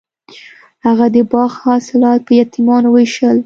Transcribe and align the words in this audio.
هغه 0.85 1.05
د 1.15 1.17
باغ 1.31 1.51
حاصلات 1.63 2.19
په 2.27 2.31
یتیمانو 2.41 2.89
ویشل. 2.91 3.37